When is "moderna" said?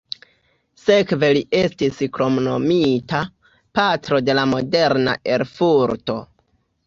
4.55-5.15